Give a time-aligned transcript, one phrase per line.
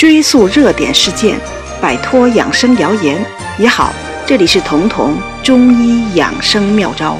[0.00, 1.38] 追溯热点事件，
[1.78, 3.22] 摆脱养生谣言
[3.58, 3.92] 也好。
[4.26, 7.18] 这里是彤彤中医养生妙招。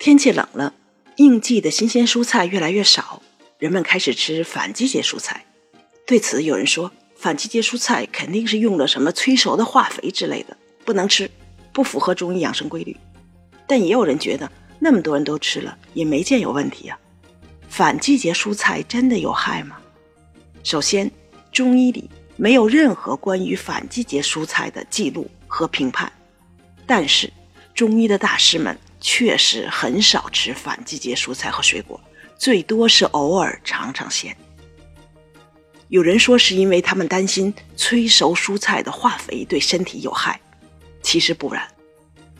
[0.00, 0.74] 天气冷了，
[1.14, 3.22] 应季的新鲜蔬菜越来越少，
[3.60, 5.46] 人们开始吃反季节蔬菜。
[6.04, 11.30] 对此，有人说反季节蔬菜肯定是用了什么催熟的化肥之类的，不能吃，
[11.72, 12.96] 不符合中医养生规律。
[13.68, 14.50] 但也有人觉得，
[14.80, 16.98] 那么多人都吃了，也没见有问题啊。
[17.68, 19.76] 反季节蔬菜真的有害吗？
[20.66, 21.08] 首先，
[21.52, 26.12] 中医里没有任何关于反季节蔬菜的记录和评判。
[26.84, 27.32] 但是，
[27.72, 32.00] 中医的大师们确实很少吃反季节蔬菜和水果，
[32.36, 34.36] 最多是偶尔尝尝鲜。
[35.86, 40.40] 有人说是因为他们担心催熟蔬菜的化肥对身体有害，
[41.00, 41.64] 其实不然，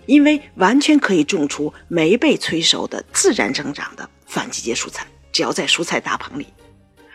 [0.07, 6.49] 因为完全可以种出没被催熟的自然生长的反季节蔬菜，只要在蔬菜大棚里。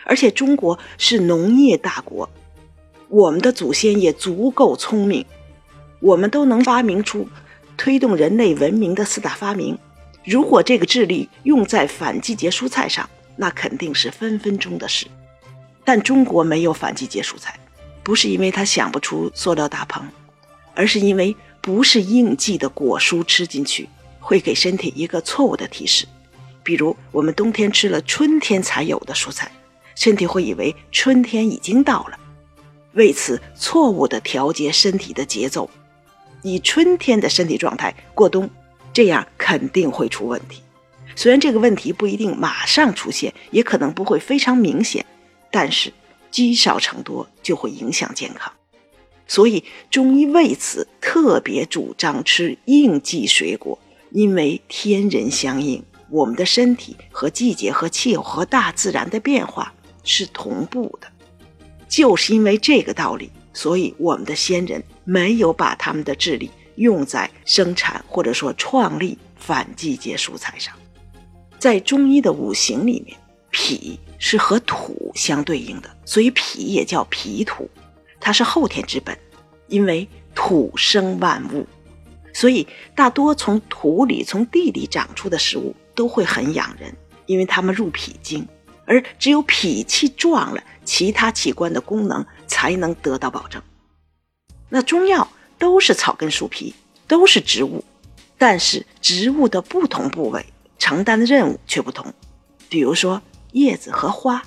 [0.05, 2.30] 而且中国是农业大国，
[3.08, 5.26] 我们的祖先也足够聪明，
[5.99, 7.27] 我们都能发明出
[7.77, 9.77] 推动人类文明的四大发明。
[10.24, 15.08] 如果这个智力用在反季节蔬菜上，那肯定是分分钟的事。
[15.84, 17.60] 但中国没有反季节蔬菜，
[18.04, 20.08] 不是因为他想不出塑料大棚，
[20.76, 26.05] 而是因为不是应季的果蔬吃进去会给身体一个错误的提示，
[26.62, 29.52] 比如我们冬天吃了春天才有的蔬菜。
[30.04, 32.18] 身体会以为春天已经到了，
[32.94, 35.70] 为此错误的调节身体的节奏，
[36.41, 38.49] 以春天的身体状态过冬，
[38.91, 40.63] 这样肯定会出问题。
[41.16, 45.05] 虽然这个问题不一定马上出现，也可能不会非常明显，
[45.52, 45.93] 但是
[46.32, 48.52] 积少成多就会影响健康。
[49.27, 53.77] 所以中医为此特别主张吃应季水果，
[54.10, 59.71] 因为天人相应，我们的身体和季节和气候和大自然的变化。
[60.04, 61.07] 是同步的，
[61.88, 70.74] 就是因为这个道理，所以我们的先人没有把他们的智力用在生产或者说创立反季节蔬菜上。
[71.59, 73.16] 在中医的五行里面，
[73.52, 77.70] 脾是和土相对应的，所以脾也叫脾土，
[78.20, 79.18] 它是后天之本，
[79.68, 81.68] 因为土生万物，
[82.34, 82.66] 所以
[82.96, 88.48] 大多从土里、从地里长出的食物都会很养人，因为它们入脾经。
[88.91, 93.62] 而只有脾气壮了，其他器官的功能才能得到保证。
[94.68, 96.75] 那中药都是草根树皮，
[97.07, 97.85] 都是植物，
[98.38, 100.46] 但是植物的不同部位
[100.78, 102.13] 承担的任务却不同。
[102.68, 103.22] 比如说
[103.53, 104.44] 叶子和花，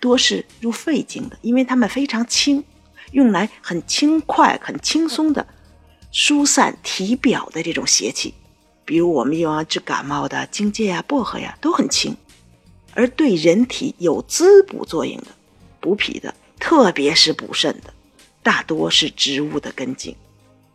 [0.00, 2.64] 多是入肺经的，因为它们非常轻，
[3.12, 5.46] 用来很轻快、很轻松的
[6.10, 8.34] 疏散体表的这种邪气。
[8.84, 12.16] 比如我们用来治感冒的荆芥呀、薄荷呀，都很轻。
[12.96, 15.26] 而对人体有滋补作用的、
[15.80, 17.92] 补脾的，特别是补肾的，
[18.42, 20.16] 大多是植物的根茎，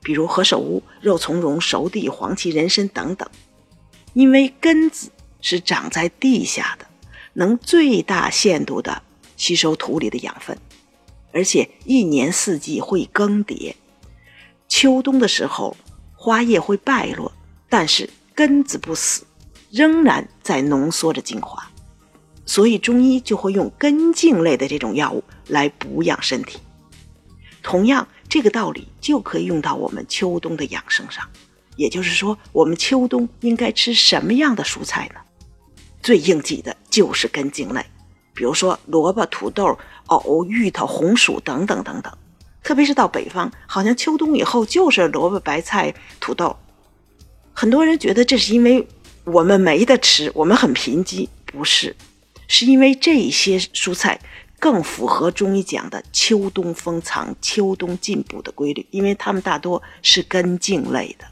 [0.04, 3.28] 比如何首乌、肉苁蓉、熟地、黄芪、人参等等。
[4.14, 5.10] 因为根子
[5.42, 6.86] 是长在地下的，
[7.34, 9.02] 能最大限度的
[9.36, 10.56] 吸收土里的养分，
[11.34, 13.74] 而且一年四季会更迭。
[14.68, 15.76] 秋冬的时候，
[16.14, 17.32] 花叶会败落，
[17.68, 19.26] 但是根子不死，
[19.72, 21.68] 仍然在浓缩着精华。
[22.52, 26.60] 所以中医就会用根茎类的这种药物来补养身体。
[27.64, 31.26] 同样，这个道理就可以用到我们秋冬的养生上。
[31.78, 35.22] 也就是说，我们秋冬应该吃什么样的蔬菜呢？
[36.04, 37.86] 最应季的就是根茎类，
[38.34, 42.12] 比如说萝卜、土豆、藕、芋头、红薯等等等等。
[42.62, 46.54] 特别是到北方，好像秋冬以后就是萝卜、白菜、土豆。
[47.54, 48.86] 很多人觉得这是因为
[49.24, 51.96] 我们没得吃，我们很贫瘠，不是。
[52.54, 54.20] 是因为这些蔬菜
[54.60, 61.26] 更符合中医讲的秋冬封藏、秋冬进补的规律，因为它们大多是根茎类的。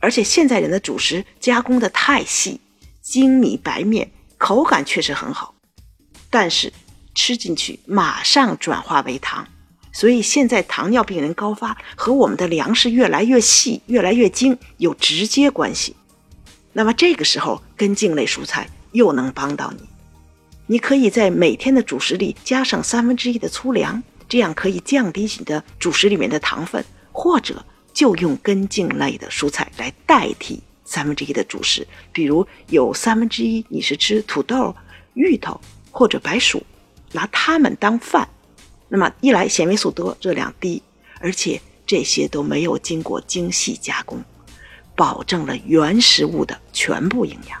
[0.00, 2.60] 而且现在人的主食加工的太细，
[3.00, 5.54] 精米白面口感确实很好，
[6.28, 6.70] 但是
[7.14, 9.48] 吃进去马上转化为糖，
[9.94, 15.96] 所以现在糖尿病人高发和我们的粮食越来越细、越来越精有直接关系。
[16.74, 19.93] 那么这个时候，根茎类蔬菜又能帮到你。
[20.66, 26.82] 你可以在每天的主食里加上三分之一的粗粮，这样可以降低你的主食里面的糖分，
[27.12, 27.62] 或者
[27.92, 34.74] 就用根茎类的蔬菜来代替三分之一的主食，比如有三分之一你是吃土豆、
[35.12, 36.62] 芋头或者白薯，
[37.12, 38.26] 拿它们当饭，
[38.88, 40.82] 那么一来纤维素多，热量低，
[41.20, 44.24] 而且这些都没有经过精细加工，
[44.96, 47.60] 保证了原食物的全部营养。